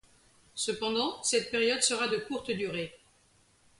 Cependant, 0.55 1.21
cette 1.21 1.51
période 1.51 1.83
sera 1.83 2.07
de 2.07 2.17
courte 2.17 2.49
durée. 2.49 2.91